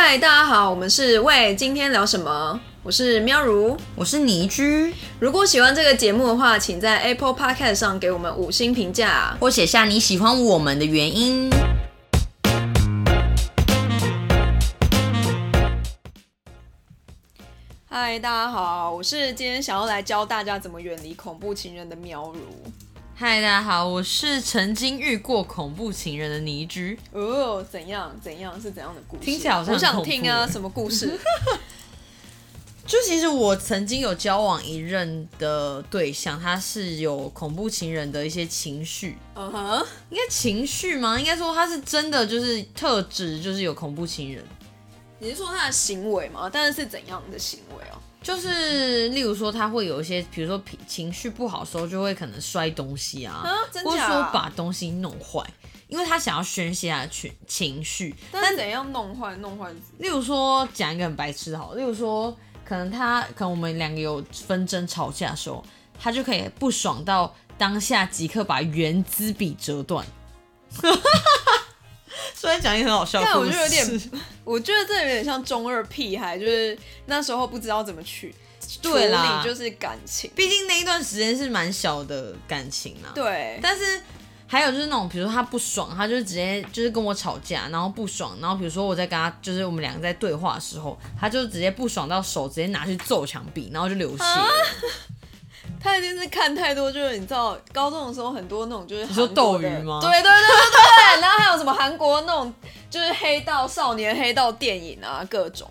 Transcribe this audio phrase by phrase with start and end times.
[0.00, 2.60] 嗨，大家好，我们是喂，今天聊什么？
[2.84, 4.94] 我是喵如，我是倪居。
[5.18, 11.50] 如果喜欢这个节目的话，请在 Apple Podcast 上给我们五星评价，或写下你喜欢我们的原因。
[17.90, 22.40] 嗨，大家好，我是今天想要来教大家怎么远离恐怖情人的喵如。
[23.20, 26.96] 嗨，大家好，我是曾经遇过恐怖情人的倪居。
[27.10, 28.14] 哦，怎样？
[28.22, 28.54] 怎样？
[28.62, 29.24] 是怎样的故事？
[29.24, 31.18] 听起来好像我想听啊，什么故事？
[32.86, 39.18] 就其实我曾经有交往一任的对象，他是有恐怖情人的一些情绪。
[39.34, 41.18] 嗯哼，应该情绪吗？
[41.18, 44.44] 应该说他是真的，就是特质，就是有恐怖情人。
[45.18, 46.48] 你是说他的行为吗？
[46.52, 47.98] 但是是怎样的行为哦？
[48.22, 53.44] 就是例如说，他会有一些，比如说情绪不好的时候，就会可能摔东西啊，
[53.84, 55.42] 或者说把东西弄坏，
[55.88, 58.14] 因为他想要宣泄他的情情绪。
[58.32, 59.34] 但怎样弄坏？
[59.36, 59.72] 弄坏？
[59.98, 65.64] 例如说，讲一个很白痴好，例如说，可能他可能我们两个有纷争吵架的时候，
[65.98, 70.04] 他就可以不爽到当下即刻把圆珠笔折断。
[72.34, 74.10] 虽然讲一个很好笑，但我觉得有点，
[74.44, 78.34] 我觉得这有点像中二屁孩，就是那时候不知道怎么去
[78.82, 80.30] 处理，就是感情。
[80.34, 83.12] 毕竟那一段时间是蛮小的感情啊。
[83.14, 83.58] 对。
[83.62, 84.00] 但是
[84.46, 94.24] 还有就是那种，比如说他不爽，他就直接就是跟我吵架，然后不爽，然后比如说我在跟他，就是我们两个在对话的时候，他就直接不爽到手直接拿去揍墙壁，然后就流血。
[95.80, 100.00] 他一定是看太多，就是你知道，高中的时候很多那种就是你说斗鱼吗？
[100.00, 102.52] 对对对对对，然后还有什么韩国那种
[102.90, 105.70] 就是黑道少年黑道电影啊，各种。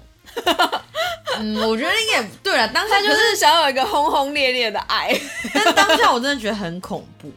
[1.39, 5.13] 嗯，我觉得应该对了，当下就是想有一个轰轰烈烈的爱，
[5.53, 7.31] 但当下我真的觉得很恐怖，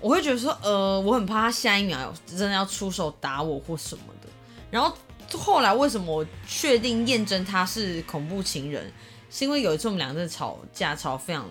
[0.00, 4.28] 我会觉得说，呃，我很怕他下一秒真的要出手打我或什么的。
[4.70, 4.94] 然后
[5.38, 8.92] 后来为什么我确定验证他是恐怖情人，
[9.30, 11.46] 是因为有一次我们两个在吵架，吵非常。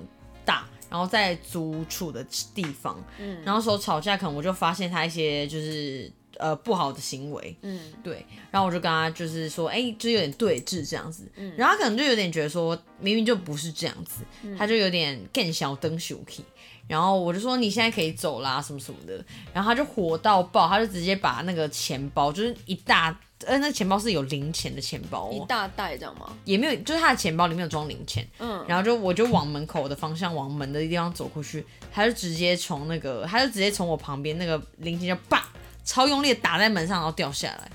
[0.46, 14.24] 大，然后在租处的地方，嗯，然后时候吵架，可能我就发现他一些就是呃不好的行为，嗯，对，然后我就跟他就是说，哎，就有点对峙这样子，嗯，然后他可能就有点觉得说，明明就不是这样子，
[14.58, 16.44] 他就有点更小灯 s h
[16.88, 23.18] 然后我就说你现在可以走啦，什么什么的，然后他就火到爆，他就直接把那个钱包，就是一大。
[23.48, 26.31] 呃，那钱包是有零钱的钱包，一大袋这样吗？
[26.46, 28.28] 也没有，就是他的钱包里面有装零钱。
[28.40, 35.46] 嗯，然后就我就往门口的方向，往门的地方走过去，他就直接从那个，他就直接从我旁边那个零钱就叭，
[35.84, 37.72] 超用力打在门上，然后掉下来，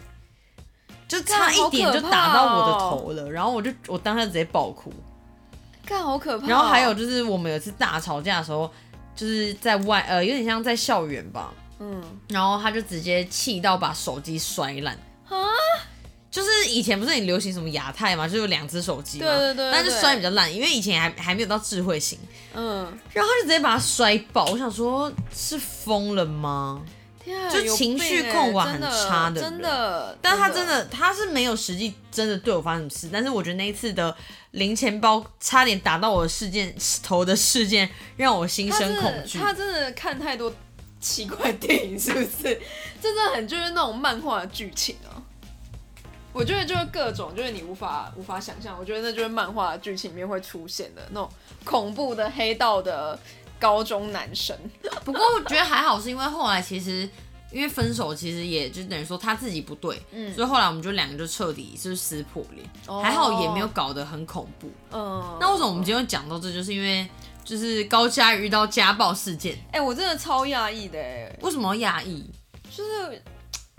[1.06, 3.30] 就差一点就打到我的头了。
[3.30, 4.92] 然后我就我当下直接爆哭，
[5.84, 6.46] 看好可怕。
[6.46, 8.70] 然后还有就是我们有一次大吵架的时候，
[9.16, 14.98] 就是在外呃有点像在校园吧，嗯，然后他就直接气到把手机摔烂。
[15.28, 15.46] 啊，
[16.30, 22.18] 就是以前不是很流行什么亚太嘛，就有两只手机嘛，对对对，但是摔比较烂，因为以前还还没有到智慧型，
[22.54, 26.82] 嗯，然后他就直接把它摔爆，我想说，是疯了吗？
[27.22, 34.16] 天啊，就情绪控管很差的，真的，但他真的他是没有实际真的对我发生什么事，但是我觉得那一次的
[34.52, 39.38] 零钱包差点打到我的事件头的事件，让我心生恐惧。
[39.38, 40.50] 他真的看太多
[41.00, 42.60] 奇怪电影，是不是？
[43.02, 45.17] 真的很就是那种漫画剧情啊。
[46.32, 48.76] 我觉得就是各种，就是你无法无法想象。
[48.78, 51.28] 我觉得那就是漫画剧情里面会出现的那种
[51.64, 53.18] 恐怖的黑道的
[53.58, 54.56] 高中男生。
[55.04, 57.08] 不过我觉得还好，是因为后来其实
[57.50, 64.70] 因为分手，其实也就等于说他自己不对，嗯，所以后来我们就两个就彻底是撕破脸，还好也没有搞得很恐怖。
[64.92, 67.08] 嗯，那为什么我们今天讲到这，就是因为
[67.42, 69.58] 就是高嘉遇到家暴事件。
[69.72, 70.98] 哎，我真的超讶异的，
[71.40, 72.30] 为什么要讶异？
[72.70, 73.22] 就是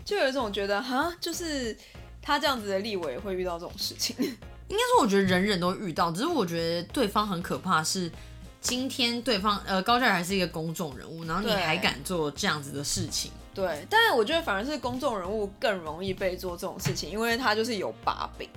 [0.04, 1.78] 就有一种觉得哈，就是。
[2.30, 8.12] 他这样子的立委会遇到这种事情，应该说我觉得人人都遇到，只是我觉得对方很可怕，是
[8.62, 13.32] 今天对方呃高价还是一个公众人物，然后你还敢做这样子的事情？
[13.56, 18.48] 对，但是我觉得反而是公众人物更容易被做这种事情，因为他就是有把柄。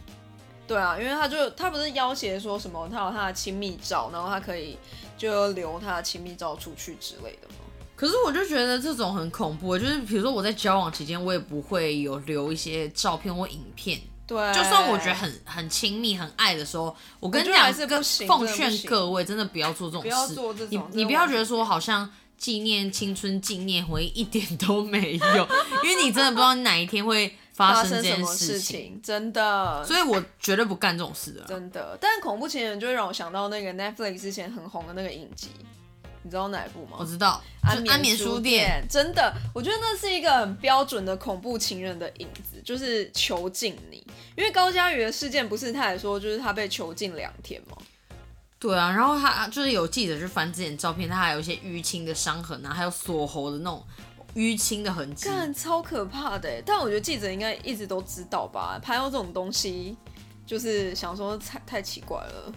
[0.66, 4.76] 对啊，因为他就他不是要挟说什么他有他的亲密照，然后他可以
[5.16, 7.61] 就留他的亲密照出去之类的吗？
[8.02, 14.00] 可是我就觉得这种很恐怖，就是比如说我在交往期间，我也不会有留一些照片或影片。
[14.26, 20.08] 对，就算我觉得很很亲密、很爱的时候，我跟你讲，跟奉劝各位真的不要做这种事。
[20.08, 20.88] 不要做这种。
[20.90, 25.48] 你你不要觉得说好像纪念青春、纪念回忆一点都没有，
[25.84, 29.00] 因为你真的不知道你哪一天会发生这件事情。
[29.00, 29.84] 真的。
[29.84, 31.44] 所以我绝对不干这种事的。
[31.44, 31.96] 真的。
[32.00, 35.50] 但恐怖情人就会让我想到那个 Netflix 之前很红的那个影集。
[36.22, 36.96] 你知道哪一部吗？
[36.98, 44.06] 我知道，安眠书书店，真的，我觉得那是一个很标准的恐怖情人的影子，就是囚禁你。
[44.36, 47.76] 因为高佳瑜的事件不是他也说，就是他被囚禁两天吗？
[48.58, 53.84] 对啊，然后他就是有记者去翻之前照片，他还有一些淤青的伤痕啊，还有锁喉的那种
[54.36, 55.28] 淤青的痕迹。
[55.28, 59.96] 干超可怕的欸，但我觉得记者应该一直都知道吧，拍到这种东西，
[60.46, 62.52] 就是想说太太奇怪了。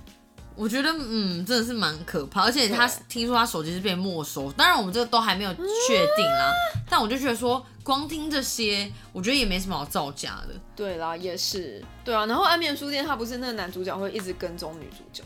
[0.56, 6.52] 我觉得嗯，真的是蛮可怕，而且他听说他手机是被没收，当然我们这个都还没有确定啦，
[6.90, 10.56] 但我就觉得说，光听这些，我觉得也没什么好造假的。
[10.76, 12.26] 对啦，也是，对啊。
[12.26, 15.24] 然后安眠书店，他不是那个男主角会一直跟踪女主角，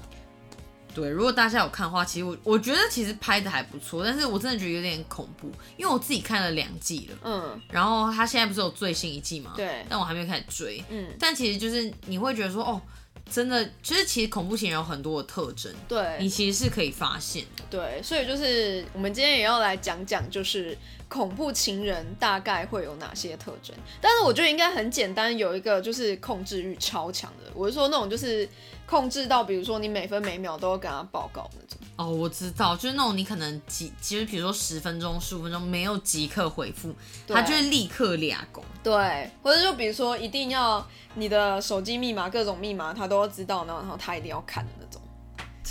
[0.94, 9.54] 对，如果大家有看的话，其实我我觉得其实拍的还不错，但是我真的觉得有点恐怖，因为我自己看了两季了，嗯，然后他现在不是有最新一季吗？
[9.56, 12.82] 对但我还没有开始追，嗯，但其实就是你会觉得说，哦，
[13.30, 17.64] 真的，其实其实恐怖情人有很多的特征，对，你其实是可以发现的。
[17.70, 20.78] 对，所以就是我们今天也要来讲讲，就是
[21.08, 23.76] 恐怖情人大概会有哪些特征。
[24.02, 27.52] 但是我觉得应该很简单，有一个就是控制欲超强的。
[27.54, 28.48] 我是说那种就是
[28.90, 31.78] 控制到，比如说你每分每秒都要跟他报告那种。
[31.96, 36.92] 哦，我知道，就是那种你可能几，其实比如说十分钟、十五分钟没有即刻回复，
[37.28, 38.64] 他就会立刻俩功。
[38.82, 40.84] 对，或者就比如说一定要
[41.14, 44.89] 你的手机密码、各种密码他都要知道，然后然后他一定要看的那种。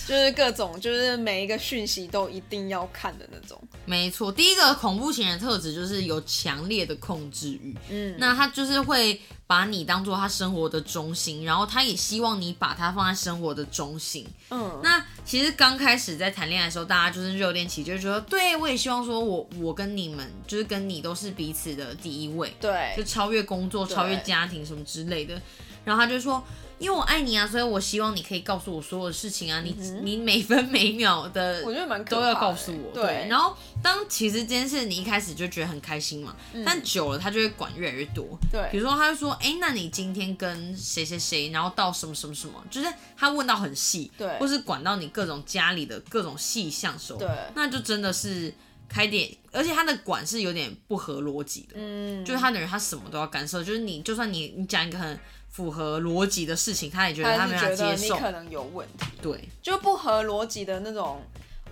[0.06, 3.60] 就是各种，就是每一个讯息都一定要看的那种。
[3.84, 7.76] 没错，第一个恐怖情人特质就是有强烈的控制欲。
[7.90, 14.26] 嗯，那他就是会把你当做他生活的中心，然后他也希望你把他放在生活的中心。
[14.50, 25.40] 嗯，那其实刚开始在谈恋爱的时候，大家就是热恋期，就是说，对我也希望说我我跟你们就是跟你都是彼此的第一位，对就，超越工作、超越家庭什么之类的。
[25.84, 26.42] 然后他就说，
[26.78, 32.92] 因为我爱你啊，所以我希望你可以告诉我所有的事情啊，你你每分每秒的嗯 我觉得蛮可都要告诉我。
[32.92, 38.24] 对，然后当其实这件事你一开始就觉得很开心嘛，但久了他就会管越来越多。
[38.42, 48.52] 嗯对比如说他会说，哎，那你今天跟谁谁谁，然后到什么什么什么，就是他问到很细，对或是管到你各种家里的各种细项的时候，对那就真的是
[48.88, 51.74] 开点，而且他的管是有点不合逻辑的。
[51.74, 55.18] 嗯，就是他等于他什么都要干涉，就是你就算你你讲一个很
[55.50, 58.16] 符合逻辑的事情，他也觉得他是没办觉得你法接受。
[58.16, 61.20] 可能有问题，对，就不合逻辑的那种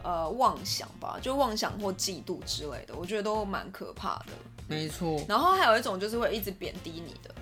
[0.02, 4.32] 呃妄想吧，就妄想或嫉妒之类的，我觉得都蛮可怕的。
[4.66, 5.20] 没错。
[5.28, 7.32] 然后还有一种就是会一直贬低你的，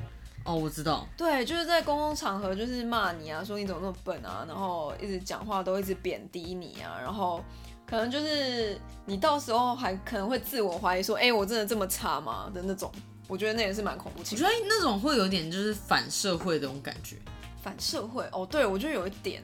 [0.44, 7.42] 哦，我知道，对，就是在公共场合就是骂你啊，说你怎么那么笨啊，然后一直讲话都一直贬低你啊，然后
[7.86, 12.92] 可能就是你到时候还可能会自我怀疑说，哎、我真的这么差吗的那种，
[13.26, 14.36] 我觉得那也是蛮恐怖情。
[14.36, 17.16] 我觉得那种会有点就是反社会的那种感觉。
[17.62, 19.42] 反社会哦，对我觉得有一点。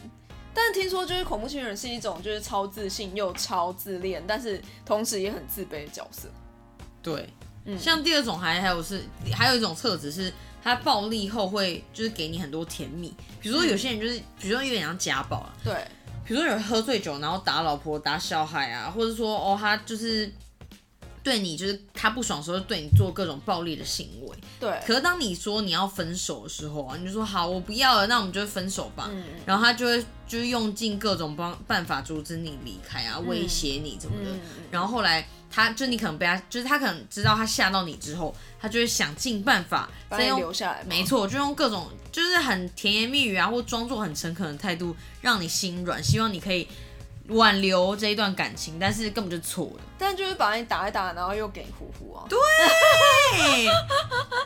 [0.52, 6.28] 但是听说就是恐怖情人是一种就是超自信又超自恋，但是同时也很自卑的角色。
[7.00, 7.28] 对，
[7.64, 9.00] 嗯像第二种还还有是
[9.32, 10.30] 还有一种特质是，
[10.62, 15.72] 他暴力后会就是给你很多甜蜜，比如说有些人就是，比如说有点像家暴啊，对，
[16.26, 20.30] 比如说有人喝醉酒然后打老婆打小孩啊，或者说哦他就是
[21.22, 24.36] 对你就是他不爽的时候对你做各种暴力的行为。
[24.58, 29.08] 对，可是当你说你要分手的时候啊，你就说好我不要了，那我们就分手吧。
[29.10, 34.30] 嗯然后他就会就是用尽各种办办法阻止你离开啊，威胁你怎么的。
[34.30, 34.40] 嗯
[34.70, 40.84] 然后后来他就你可能被他，就是他可能知道他吓到你之后，他就会想尽办法把你再用留下来。
[40.84, 46.68] 没错，就用各种就是很甜言蜜语啊，或装作很诚恳的态度，让你心软，希望你可以
[47.30, 49.82] 挽留这一段感情，但是根本就是错的。
[49.98, 52.24] 但就是把你打一打，然后又给你呼呼啊。
[52.28, 52.38] 对，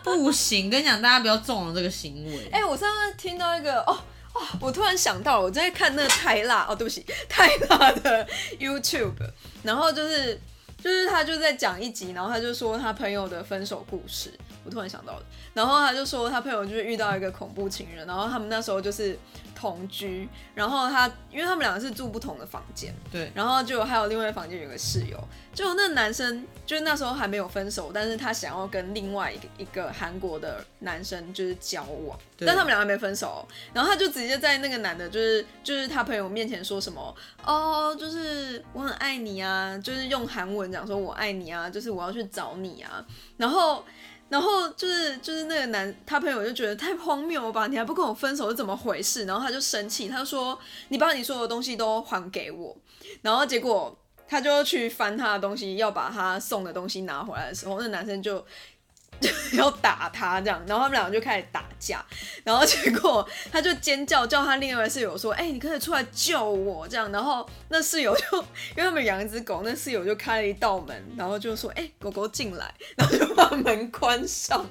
[0.02, 2.48] 不行，跟你讲，大家不要纵容这个行为。
[2.50, 3.98] 哎、我上次听到一个哦。
[4.34, 8.26] 哦，我突然想到了，我在看那个泰辣哦，对不起，泰辣的
[8.58, 9.12] YouTube，
[9.62, 10.40] 然后就是
[10.82, 19.18] 就是他就在讲一集，然后他就说他朋友的分手故事，我突然想到了，然后他就说他朋友就是遇到一个恐怖情人，然后他们那时候就是
[19.54, 43.04] 同居，然后他因为他们两个是住不同的房间，对，然后就还有另外一个房间有个室友，就那男生就是那时候还没有分手，但是他想要跟另外一个一个韩国的男生就是交往，但他们两个还没分手，然后他就直接在那个男的，就是就是他朋友面前说什么哦，就是我很爱你啊，就是用韩文讲说我爱你啊，就是我要去找你啊，
[43.36, 43.84] 然后。
[44.28, 49.24] 然后就是就是那个男他朋友就觉得太荒谬了吧，你还不跟我分手是怎么回事？
[49.26, 52.76] 然后他就生气，他就说你把你所有东西都还给我。
[53.22, 58.44] 然后结果他就去翻他的东西，要把他送的东西拿回来的时候，那男生就
[59.24, 62.04] 就 要打他这样，然后他们两个就开始打架，
[62.44, 68.38] 然后结果他就尖叫叫他另外一位室友说：“哎、你可以出来救我！”这样，然后那室友就
[68.70, 74.64] 因为他们养一只狗，那室友就开了一道门，然后就说：“哎、狗狗进来。”然后就把门关上，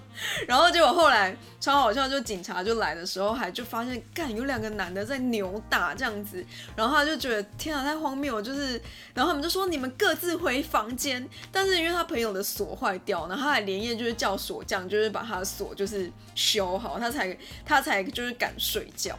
[0.47, 1.35] 然后结果后来。
[1.59, 2.93] 超好笑，就警察就来。
[2.93, 6.45] 的时候还就发现，干有两个男的在扭打这样子，
[6.75, 8.73] 然后他就觉得天啊太荒谬，就是，
[9.13, 19.17] 然后他们就说你们各自回房间，但是因为他朋友的锁坏掉，然后他还连夜就是叫锁匠，就是把他的锁就是修好，他才他才就是敢睡觉，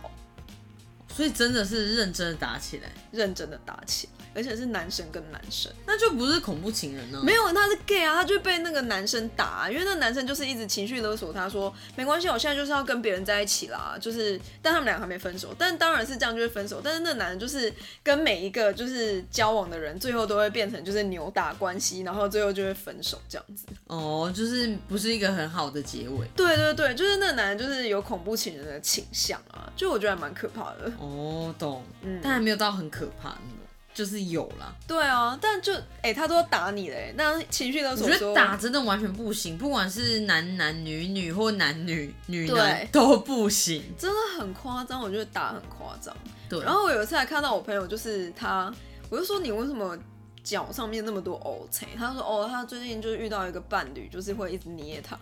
[1.09, 5.73] 所以真的是认真的打起来，认真的打起来，而且是男生跟男生。
[5.87, 7.21] 那就不是恐怖情人呢？
[7.23, 17.73] 没有，他是 gay 啊，他就被那个男生打、啊因为那男生就是一直情绪勒索他说，没关系，我现在就是要跟别人在一起啦，就是，但他们俩还没分手，但当然是这样就会分手，但是那男人就是
[18.03, 23.67] 跟每一个就是交往的人，最后都会变成就是扭打关系，然后最后就会分手这样子。
[23.87, 26.27] 哦，就是不是一个很好的结尾。
[26.37, 30.93] 对对对，就是那男人就是有恐怖情人的倾向啊，就我觉得还蛮可怕的。
[30.99, 33.64] 哦，懂，嗯但还没有到很可怕那种，
[33.95, 34.75] 就是有啦。
[34.87, 35.73] 对啊，但就
[36.03, 43.83] 哎、他都要打你嘞，那情绪勒我觉得打真的完全不行，不管是男男女女或男女女对男都不行。
[43.97, 46.15] 真的很夸张，我觉得打很夸张。
[46.49, 48.71] 对，然后我有一次还看到我朋友，就是他，
[49.09, 49.97] 我就说你为什么
[50.43, 51.89] 脚上面那么多 O 层？
[51.97, 55.17] 他说哦，他最近就是遇到一个伴侣，就是会一直捏他。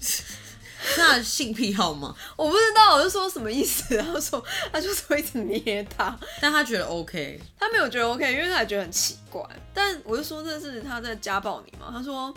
[0.82, 2.14] 是他的性癖好吗？
[2.36, 3.96] 我不知道，我就说什么意思？
[3.96, 4.42] 然后说
[4.72, 9.42] 他就是会一直捏他，但他觉得 OK，他没有觉得 OK，因为他也觉得很奇怪。
[9.74, 11.92] 但我就说这是他在家暴你吗？
[11.92, 12.32] 他说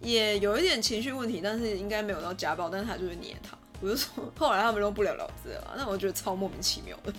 [0.00, 3.56] 也有一点情绪问题，但是应该没有到家暴，但是他就是捏他。
[3.80, 7.12] 我就说 后来他们都不了了之了那，我觉得超莫名其妙的。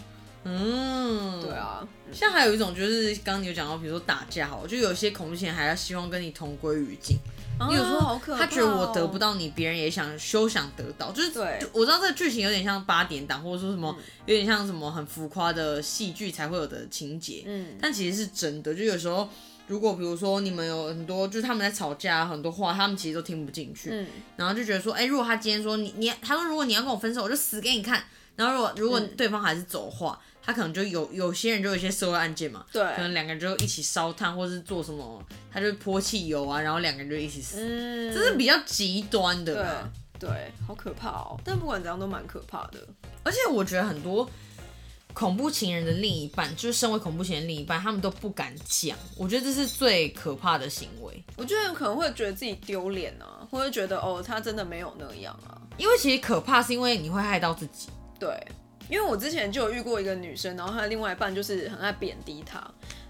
[0.45, 1.51] 嗯，对。
[1.51, 7.17] 啊，像还有一种就是刚刚你有讲到，比如说打架好了，就有些恐怖片还要希望跟你同归于尽。
[7.57, 18.75] 然后例如说，好可怕、哦，他觉得我得不到你，别人也想休想得到，就是对我知道这个剧情有点像八点档，或者说什么、有点像什么很浮夸的戏剧才会有的情节，嗯，但其实是真的。
[18.75, 19.29] 就有时候，
[19.67, 28.03] 如果比如说你们有很多，就是他们在吵架，很多话他们其实都听不进去，嗯然后就觉得说，哎、如果他今天说你你，他说如果你要跟我分手，我就死给你看。
[28.35, 39.89] 然后如果如果嗯对方还是走话，他可能就有有些人就有一些社会案件嘛，对，可能两个人就一起烧炭，或是做什么，他就泼汽油啊，然后两个人就一起死，嗯，这是比较极端的啦。
[40.19, 41.39] 对对，好可怕哦。
[41.43, 42.79] 但不管怎样都蛮可怕的。
[43.23, 44.29] 而且我觉得很多
[45.13, 48.97] 恐怖情人的另一半，就是身为恐怖情人的另一半，他们都不敢讲。
[49.17, 55.59] 我觉得这是最可怕的行为，我觉得可能会觉得自己丢脸啊，或者觉得哦，他真的没有那样啊。
[55.77, 57.89] 因为其实可怕是因为你会害到自己。
[58.17, 58.29] 对，
[58.89, 62.59] 因为我之前就有遇过一个女生，然后她的另外一半就是很爱贬低她，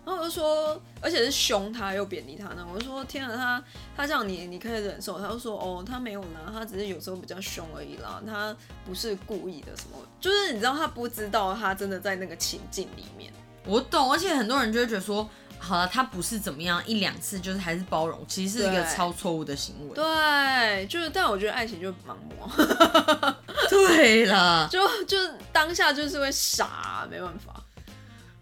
[0.06, 3.64] 然后我就说，而且是凶她又贬低她呢，我就说天啊，她
[3.98, 5.20] 她这样你你可以忍受？
[5.20, 8.56] 她就说哦，她没有啦，她只是有时候比较凶而已啦，她
[8.86, 13.32] 不是故意的什么，就是你知道她不知道她真的在那个情境里面。
[13.68, 15.28] 我懂，而且很多人就会觉得说，
[15.66, 19.96] 好了，他不是怎么样一两次，就是还是包容，其实是一个超错误的行为。
[19.96, 22.48] 对，就是，但我觉得爱情就盲目，
[23.70, 25.18] 对啦，就就
[25.52, 27.62] 当下就是会傻、没办法，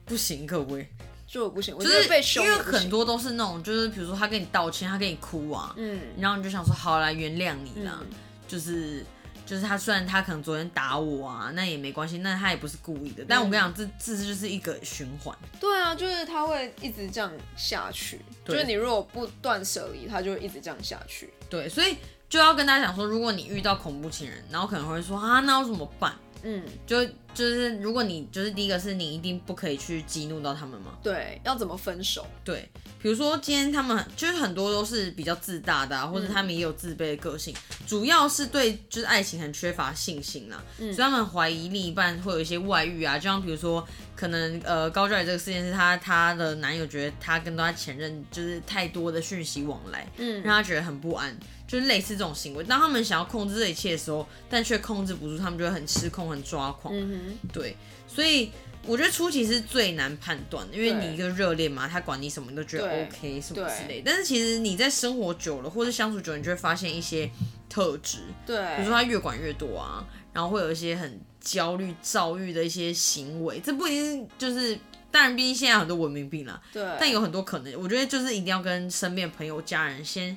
[0.05, 0.87] 不行，各位，
[1.25, 5.99] 就我不行，我觉就是得被凶因为很，多都是那种，就是比如说他跟你道歉，他跟你哭啊，嗯。
[6.17, 8.07] 然后你就想说，好啦，原谅你啦，嗯。
[8.45, 9.03] 就是
[9.45, 13.25] 就是他虽然他可能昨天打我啊，那也没关系，那他也不是故意的。
[13.27, 15.37] 但我跟你讲，这这就是一个循环。
[15.59, 21.33] 对啊，就是他会一直这样下去，就是你如果不断舍离，他就会一直这样下去。
[21.49, 21.97] 对，所以
[22.29, 26.13] 就要跟大家讲说，如果你遇到恐怖情人，然后可能会说啊，那要怎么办？
[26.43, 26.97] 嗯，就
[27.33, 30.97] 就是如果你就是第一个是你一定不可以去激怒到他们嘛。
[31.03, 32.25] 对，要怎么分手？
[32.43, 32.69] 对，
[33.01, 37.53] 比如说今天他们就是很多都是比较自大的、啊，或者嗯他们也有自卑的个性，
[37.87, 43.85] 主要是对就是爱情很缺乏信心啦，嗯所以他们怀疑另一半会有一些外遇啊，就像比如说
[44.15, 51.35] 可能呃高教宇这个事件是她她的男友觉得她跟她前任就是太多的讯息往来，嗯让她觉得很不安。
[51.65, 56.93] 就是类似这种行为，当他们想要控制这一切的时候，但却控制不住，他们就会很失控、很抓狂。
[56.95, 57.75] 嗯对，
[58.07, 58.51] 所以
[58.85, 64.03] 我觉得初期是最难判断的，因为你一个热恋嘛，他管你什么你都觉得 OK 什么之类的。
[64.05, 67.29] 但是其实你在生活久了，或者相处久了，你就会发现一些
[67.69, 74.77] 特质，对，比如说他越管越多啊，然后会有一些很焦虑、躁郁的一些行为，这不一定就是。
[75.13, 80.35] 当然，毕竟现在很多文明病啦，对，但有很多可能，我觉得就是一定要跟身边朋友、家人先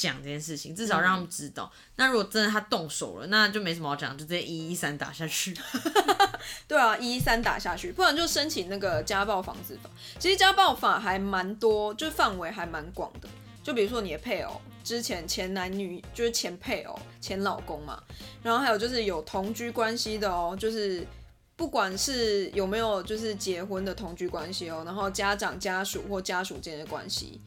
[0.00, 1.70] 讲这件事情，至少让他们知道。
[1.96, 5.54] 那如果真的他动手了，那就没什么好讲，就直接一一三打下去。
[6.66, 9.90] 对啊，一一三打下去，不然就申请那个家暴防治法。
[10.18, 13.28] 其实家暴法还蛮多，就是范围还蛮广的。
[13.62, 18.02] 就比如说你的配偶，之前前男女就是前配偶、前老公嘛，
[18.42, 21.06] 然后还有就是有同居关系的哦，就是
[21.56, 27.38] 不管是有没有就是结婚的同居关系哦，然后家长家属或家属间的关系，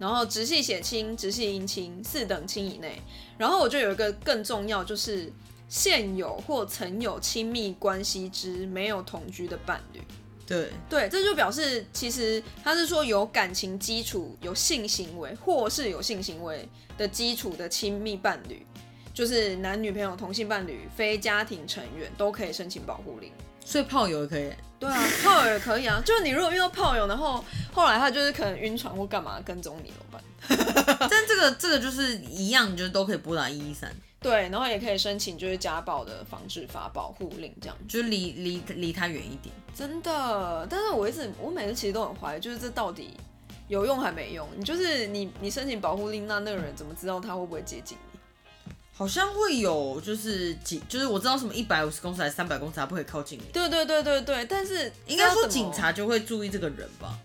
[0.00, 2.98] 然后直系血亲、直系姻亲、四等亲以内，
[3.36, 5.30] 然后我就有一个更重要就是
[5.68, 10.00] 现有或曾有亲密关系之没有同居的伴侣。
[10.46, 16.66] 对，对，这就表示其实他是说有感情基础、有性行为或是有性行为
[16.96, 18.66] 的基础的亲密伴侣，
[19.12, 23.30] 就是男女朋友、同性伴侣、非家庭成员都可以申请保护令。
[23.64, 24.50] 所以炮友也可以。
[24.78, 26.00] 对啊，炮友也可以啊。
[26.06, 30.98] 就是你如果遇到炮友，然后后来他就是可能晕船或干嘛跟踪你怎么办？
[31.10, 37.76] 但这个这个就是一样，就是都可以拨打一一三，对，然后也可以申请就是家暴的防治法保护令这样。
[37.86, 39.54] 就是离离离他远一点。
[39.74, 43.14] 真的，但是我一直我每次其实都很怀疑，就是这到底
[43.68, 44.48] 有用还没用？
[44.56, 48.09] 你就是你你申请保护令，那那个人怎么知道他会不会接近你？
[49.00, 53.44] 好像会有，就是几，就是我知道什么一百五十公尺还是三百公尺，他不可以靠近你。
[53.50, 57.18] 对对对对对，但是应该说警察就会注意这个人吧，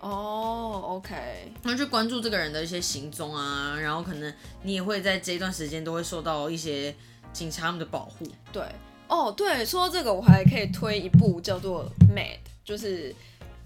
[0.00, 4.30] 哦，OK，他们去关注这个人的一些行踪啊，然后可能
[4.62, 6.94] 你也会在这一段时间都会受到一些
[7.32, 8.26] 警察们的保护。
[8.52, 8.62] 对，
[9.08, 13.14] 哦对，说到这个我还可以推一部叫做《Mad》，就是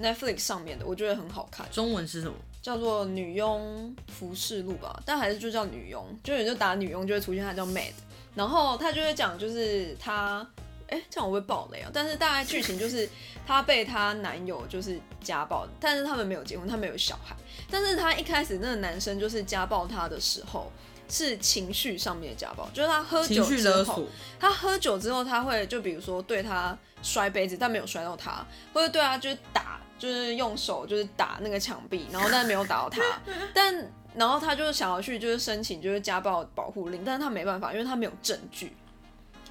[0.01, 1.67] Netflix 上面的，我觉得很好看。
[1.73, 2.35] 中文是什么？
[2.63, 7.93] 叫做《女佣服饰录》吧，但还是就叫女佣，就你就打女佣就会出现，她叫 maid，
[8.35, 10.47] 然后她就会讲就是她，
[10.87, 13.07] 哎，这样我会爆雷啊，但是大概剧情就是
[13.47, 17.35] 她被她男友就是家暴，但是他们没有结婚，他们有小孩，
[17.71, 20.71] 但是她一开始那个男生就是家暴她的时候。
[21.09, 24.07] 是情绪上面的家暴，就是他喝酒之后，绪勒索。
[24.41, 33.01] 他喝酒之后，他会就比如说对他摔杯子，但没有摔到他，或者对他就是打，就是用手就是打那个墙壁，然后但是没有打到他，
[33.55, 33.73] 但
[34.17, 38.73] 然后他就是想要去就是申请就是家暴保护令，但是他没办法，因为他没有证据。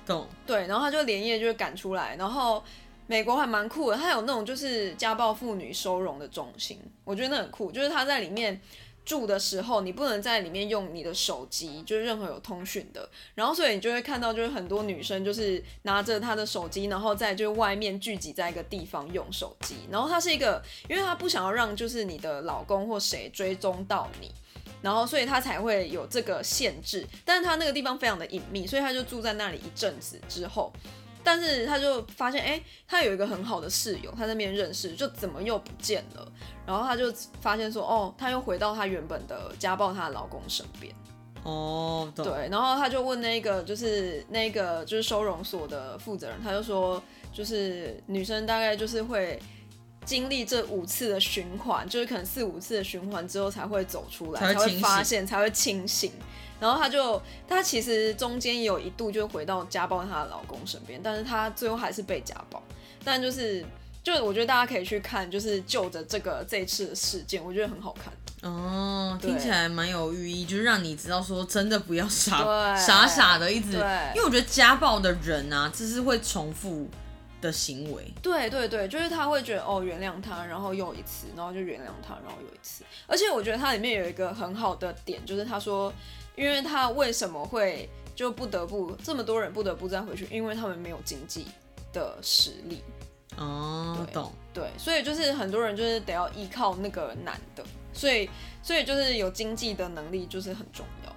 [0.05, 0.27] 懂？
[0.45, 2.61] 对，然后他就连夜就是赶出来，然后
[3.07, 8.59] 美国还蛮酷的，他有那种就是家暴妇女收容的中心，我觉得那很酷，就是他在里面。
[9.03, 13.09] 住的时候，你不能在里面用你的手机，就是任何有通讯的。
[13.35, 19.75] 然后，所以你就会看到，就是很多女生就是拿着她的手机，然后在就是外面聚集在一个地方用手机。
[19.89, 24.31] 然后她是一个，因为她不想要让就是你的老公或谁追踪到你，
[24.81, 27.05] 然后所以她才会有这个限制。
[27.25, 30.71] 但是她那个地方非常的隐秘，所以她就住在那里一阵子之后。
[31.23, 36.31] 但是她就发现，哎、她有一个很好的室友，她在那边认识，就怎么又不见了？
[36.65, 40.93] 然后她就发现说，哦，她又回到她原本的家暴她的老公身边。
[41.43, 47.01] 哦，对，然后她就问那个就是那个就是收容所的负责人，他就说，
[47.33, 49.39] 就是女生大概就是会
[50.05, 56.11] 经历这五次的循环，就是可能四五次的循环之后才会走出来，才会发现，才会清醒。
[56.61, 62.63] 然后她就，她其实中间有一度就回到家暴她的老公身边，但是她最后还是被家暴。
[63.03, 63.65] 但就是，
[64.03, 68.13] 就我觉得大家可以去看，就是就着这个这一次的事件，我觉得很好看。
[68.43, 73.81] 哦，听起来蛮有寓意，就是让你知道说真的不要傻傻傻的一直，对
[74.15, 76.87] 因为我觉得家暴的人啊，这是会重复
[77.39, 78.11] 的行为。
[78.21, 82.83] 对对对，就是他会觉得哦，原谅他，然后又一次，然后就原谅他，然后又一次。
[83.05, 85.93] 而且我觉得它里面有一个很好的点，就是他说，
[86.35, 91.47] 因为他为什么会就不得不这么多人不得不再回去，因为他们没有经济
[91.91, 92.81] 的实力。
[93.37, 94.31] 哦，对懂。
[94.53, 97.63] 对，所以就是很多人就是得要依靠那个男的，
[97.93, 98.29] 所以
[98.61, 101.15] 所以就是有经济的能力就是很重要，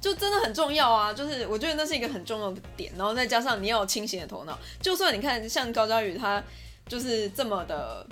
[0.00, 1.12] 就真的很重要啊！
[1.12, 6.42] 就是我觉得那是一个很重要的点，然后再加上你要有清醒的头脑，就算你看像高佳宇他
[6.88, 8.06] 就是这么的。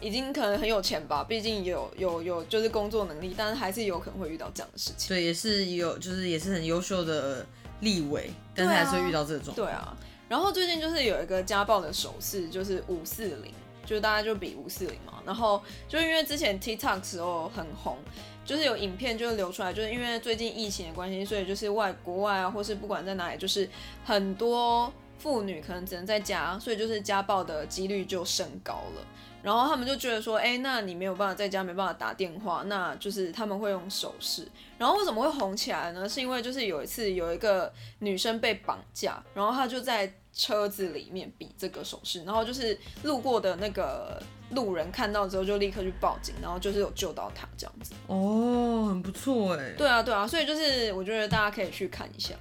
[0.00, 5.08] 已经可能很有钱吧，毕竟有有有就是工作能力，但是还是有可能会遇到这样的事情。
[5.08, 7.46] 对，也是有，就是也是很优秀的
[7.80, 9.54] 立委，但是还是会遇到这种。
[9.54, 9.96] 对啊，
[10.28, 13.52] 然后最近就是有一个家暴的手势，就是五四零，
[13.84, 15.22] 就是大家就比五四零嘛。
[15.24, 17.96] 然后就因为之前 TikTok 时候很红，
[18.44, 23.68] 就是有影片就流出来，就是因为最近疫情的关系，所以就是外国外啊，或是不管在哪里，就是
[24.04, 29.02] 很多妇女可能只能在家，所以就是家暴的几率就升高了。
[29.42, 34.46] 然后他们就觉得说，哎，那你没有办法在家，没办法打电话，那就是他们会用手势。
[34.76, 36.08] 然后为什么会红起来呢？
[36.08, 47.92] 是因为就是有一次有一个女生被绑架，然后她就在车子里面比这个手势，然后就是路过的那个路人看到之后就立刻去报警，然后就是有救到她这样子。
[48.08, 49.74] 哦，很不错哎。
[49.78, 52.34] 对啊，对啊，所以就是我觉得大家可以去看一下。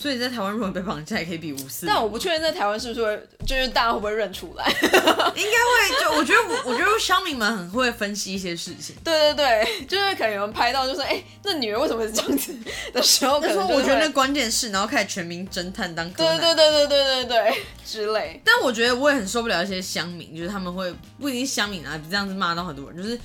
[0.00, 1.84] 所以在台湾如果被绑架也可以比无私。
[1.86, 4.64] 但我不确定在台湾是不是会，就是大家会不会认出来？
[4.72, 8.96] 应该会，就我觉得我我觉得乡民们很会分析一些事情。
[9.04, 12.56] 对对对，就是可能有人拍到，就说哎，那女人为什么是这样子
[12.94, 18.40] 的时候，可能我觉得那关键是，然后开始全民侦探当对对对对对对对之类。
[18.42, 23.20] 但我觉得我也很受不了一些乡民，就是他们会不一定乡民啊，这样子骂到很多人，就是。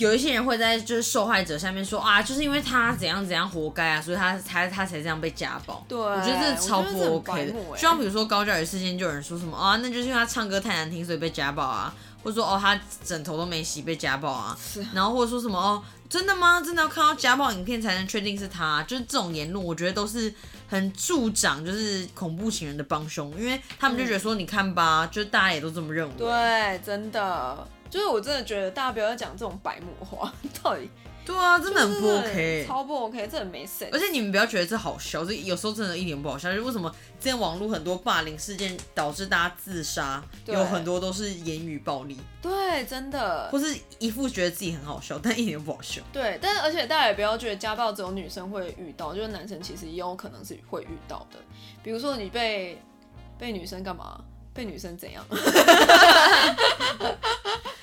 [0.00, 5.84] 有一些人会在就是受害者下面说啊，就是因为他怎样怎样活该啊，所以他才他才这样被家暴。
[5.86, 7.52] 对，我觉得这超不 OK 的。
[7.52, 14.58] 就像比如说高教育事件，就有人说什么啊，那就是因为他唱歌太难听，所以被家暴啊，或者说哦他枕头都没洗被家暴啊，
[14.94, 16.62] 然后或者说什么哦真的吗？
[16.62, 18.82] 真的要看到家暴影片才能确定是他？
[18.84, 20.32] 就是这种言论，我觉得都是
[20.66, 26.14] 很助长就是恐怖情人的帮凶，因为他们就觉得说你看吧，就大家也都这么认为。
[26.16, 27.68] 对，真的。
[27.90, 30.88] 就是我真的觉得大家不要再讲这种白目话， 到底
[31.22, 33.90] 对啊，真的很不 OK，超不 OK，这很没 sense。
[33.92, 36.52] 而且你们不要觉得这好笑，这有时候真的一点不好笑。
[36.52, 42.18] 就为什么之前网络很多霸凌事件导致大家自杀，有很多都是言语暴力。
[42.40, 43.48] 对，真的。
[43.52, 46.00] 或是一副觉得自己很好笑，但一点都不好笑。
[46.12, 51.38] 对，但是而且大家也不要觉得家暴只有女生会遇到，就是男生其实也有可能是会遇到的。
[51.82, 52.80] 比如说你被
[53.38, 54.20] 被女生干嘛？
[54.52, 55.24] 被女生怎样？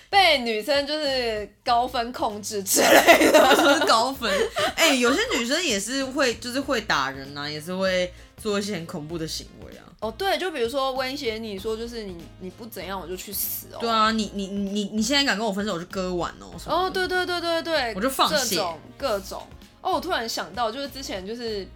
[0.10, 4.32] 被女生就是高分控制之类的，什么高分？
[4.76, 9.84] 哎，有些女生也是会，就是会打人呐，也是会做一些很恐怖的行为啊。
[10.00, 13.78] 哦，对，就比如说威胁你说，就是你你不怎样，我就去死哦。
[13.82, 16.52] 对啊，你你你你现在敢跟我分手，我就割腕哦。
[16.68, 18.56] 哦，对对对对对，我就放血。
[18.56, 19.48] 各种各种。
[19.82, 21.68] 哦，我突然想到，就是之前就是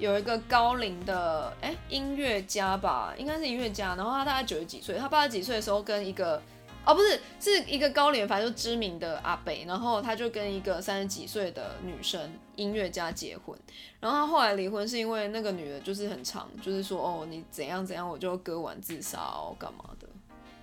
[0.00, 6.42] 有一个高龄的哎音乐家吧，应该是音乐家，然后他大概九十几岁，他八十几岁的时候跟一个。
[6.86, 13.58] 哦，不是，是一个高脸，反正就知名的阿北，然后他就跟一个三十几岁的女生音乐家结婚，
[13.98, 20.06] 然后他后来离婚是因为那个女的就是很长，就是说哦你怎样怎样，我就割腕自杀哦干嘛的，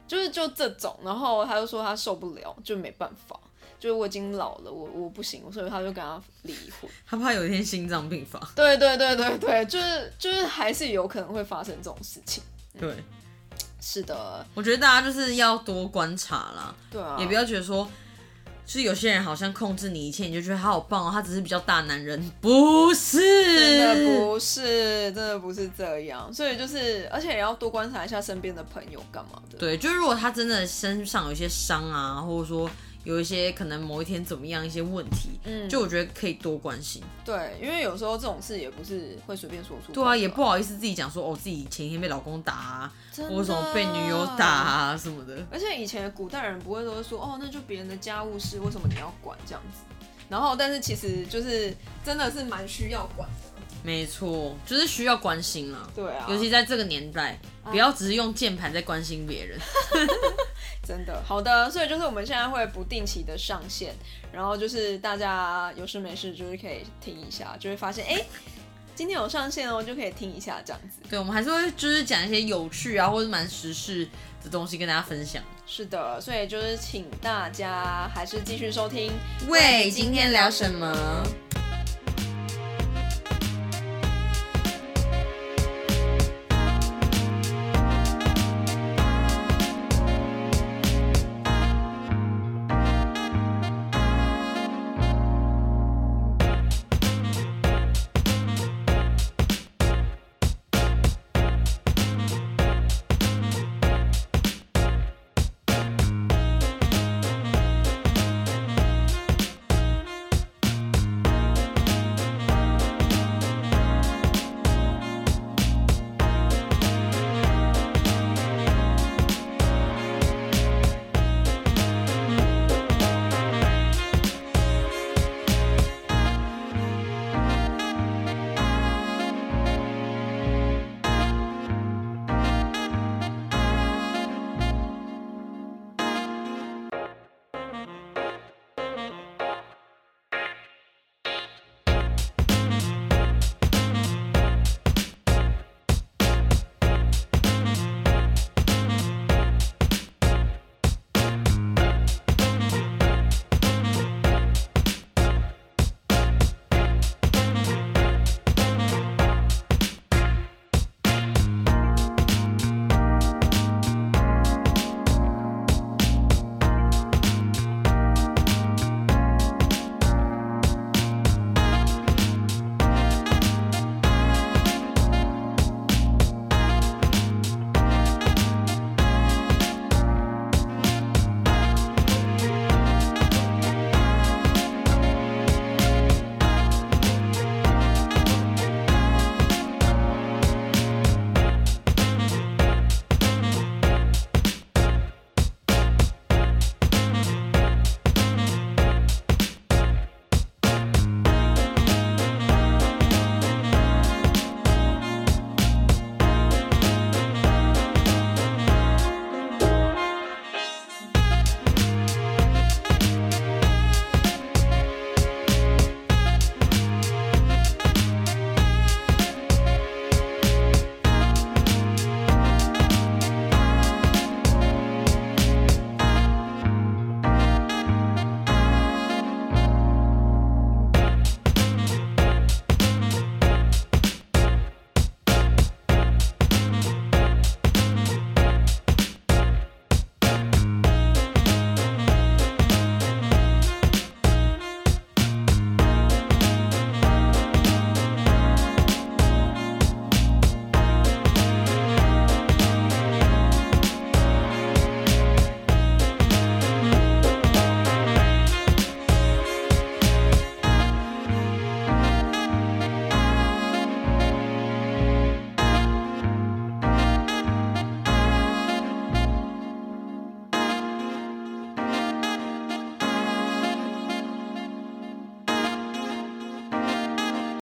[0.08, 3.38] 就是就这种，然后他就说他受不了，就没办法，
[3.78, 8.40] 就是我已经老了，我我不行，所以他就跟他离婚，他怕有一天心脏病发。
[8.56, 12.42] 对对对对对，就是就是还是有可能会发生这种事情。
[12.80, 12.96] 对。
[13.86, 17.86] 是的，我觉得大家就是要多观察啦，对啊，也不要觉得说，
[18.66, 32.70] 就是有些人好像控制你一切，你就觉得他好棒哦，他只是比较大男人，不是，真的不是，真的不是这样，所以就是，而且也要多观察一下身边的朋友干嘛的，对，就是如果他真的身上有一些伤啊，或者说。
[33.04, 37.04] 有一些可能某一天怎么样一些问题，嗯，就我觉得可以多关心。
[37.26, 39.92] 对，因为有时候这种事也不是会随便说出。
[39.92, 45.46] 对啊，也不好意思自己讲说哦，自己前一天被老公打啊，或者什么被女友打啊什么的。
[45.52, 49.84] 而且以前古代人不会都是说哦，那就别人的家务事，为什么你要管这样子？
[50.30, 53.36] 然后，但是其实就是真的是蛮需要管的。
[53.84, 55.92] 没错，就是需要关心了。
[55.94, 59.60] 对啊，尤其在这个年代，不要只是用键盘在关心别人。
[60.86, 63.94] 真的，好的，所以就是我们现在会不定期的上线，
[64.34, 68.22] 然后就是大家有事没事就是可以听一下，就会发现哎，
[68.94, 71.02] 今天有上线哦，就可以听一下这样子。
[71.10, 74.06] 对，我们还是会就是讲一些有趣啊或者蛮时事
[74.44, 75.42] 的东西跟大家分享。
[75.66, 79.12] 是的，所以就是请大家还是继续收听。
[79.48, 81.24] 喂，今天聊什么？